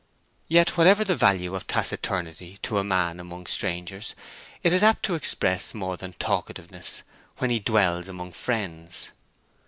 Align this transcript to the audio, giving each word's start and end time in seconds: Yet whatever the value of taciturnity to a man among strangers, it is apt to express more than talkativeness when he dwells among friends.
Yet 0.47 0.77
whatever 0.77 1.03
the 1.03 1.15
value 1.15 1.53
of 1.53 1.67
taciturnity 1.67 2.57
to 2.63 2.79
a 2.79 2.83
man 2.83 3.19
among 3.19 3.45
strangers, 3.45 4.15
it 4.63 4.73
is 4.73 4.81
apt 4.81 5.03
to 5.03 5.13
express 5.13 5.75
more 5.75 5.95
than 5.95 6.13
talkativeness 6.13 7.03
when 7.37 7.51
he 7.51 7.59
dwells 7.59 8.07
among 8.07 8.31
friends. 8.31 9.11